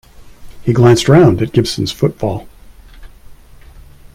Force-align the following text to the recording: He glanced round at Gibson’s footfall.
He 0.63 0.73
glanced 0.73 1.07
round 1.07 1.43
at 1.43 1.51
Gibson’s 1.51 1.91
footfall. 1.91 2.47